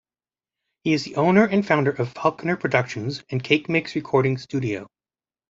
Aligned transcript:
He 0.83 0.93
is 0.93 1.03
the 1.05 1.15
owner 1.17 1.45
and 1.45 1.63
founder 1.63 1.91
of 1.91 2.11
Faulconer 2.15 2.59
Productions, 2.59 3.23
and 3.29 3.43
CakeMix 3.43 3.93
Recording 3.93 4.39
studio. 4.39 4.87